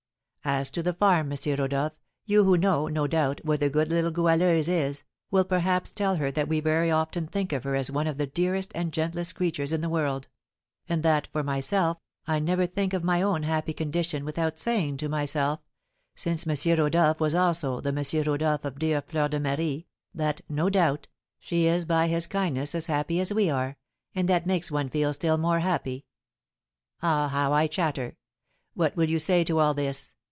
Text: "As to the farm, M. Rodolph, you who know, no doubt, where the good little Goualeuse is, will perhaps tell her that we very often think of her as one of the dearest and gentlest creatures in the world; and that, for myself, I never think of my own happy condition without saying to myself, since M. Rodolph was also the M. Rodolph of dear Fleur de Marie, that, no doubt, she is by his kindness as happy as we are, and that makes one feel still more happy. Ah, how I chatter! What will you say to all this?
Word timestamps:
"As 0.43 0.71
to 0.71 0.81
the 0.81 0.93
farm, 0.95 1.31
M. 1.31 1.37
Rodolph, 1.55 1.93
you 2.25 2.43
who 2.43 2.57
know, 2.57 2.87
no 2.87 3.05
doubt, 3.05 3.41
where 3.45 3.59
the 3.59 3.69
good 3.69 3.89
little 3.91 4.09
Goualeuse 4.09 4.67
is, 4.67 5.03
will 5.29 5.45
perhaps 5.45 5.91
tell 5.91 6.15
her 6.15 6.31
that 6.31 6.47
we 6.47 6.59
very 6.59 6.89
often 6.89 7.27
think 7.27 7.53
of 7.53 7.63
her 7.63 7.75
as 7.75 7.91
one 7.91 8.07
of 8.07 8.17
the 8.17 8.25
dearest 8.25 8.71
and 8.73 8.91
gentlest 8.91 9.35
creatures 9.35 9.71
in 9.71 9.81
the 9.81 9.87
world; 9.89 10.29
and 10.89 11.03
that, 11.03 11.27
for 11.27 11.43
myself, 11.43 11.99
I 12.25 12.39
never 12.39 12.65
think 12.65 12.93
of 12.93 13.03
my 13.03 13.21
own 13.21 13.43
happy 13.43 13.71
condition 13.71 14.25
without 14.25 14.57
saying 14.57 14.97
to 14.97 15.07
myself, 15.09 15.59
since 16.15 16.47
M. 16.47 16.75
Rodolph 16.75 17.19
was 17.19 17.35
also 17.35 17.79
the 17.79 17.93
M. 17.95 18.25
Rodolph 18.27 18.65
of 18.65 18.79
dear 18.79 19.03
Fleur 19.03 19.27
de 19.27 19.39
Marie, 19.39 19.85
that, 20.11 20.41
no 20.49 20.71
doubt, 20.71 21.07
she 21.39 21.67
is 21.67 21.85
by 21.85 22.07
his 22.07 22.25
kindness 22.25 22.73
as 22.73 22.87
happy 22.87 23.19
as 23.19 23.31
we 23.31 23.51
are, 23.51 23.77
and 24.15 24.27
that 24.27 24.47
makes 24.47 24.71
one 24.71 24.89
feel 24.89 25.13
still 25.13 25.37
more 25.37 25.59
happy. 25.59 26.03
Ah, 27.03 27.27
how 27.27 27.53
I 27.53 27.67
chatter! 27.67 28.17
What 28.73 28.95
will 28.95 29.07
you 29.07 29.19
say 29.19 29.43
to 29.43 29.59
all 29.59 29.75
this? 29.75 30.15